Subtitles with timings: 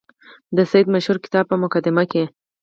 [0.57, 2.23] د سید مشهور کتاب په مقدمه کې.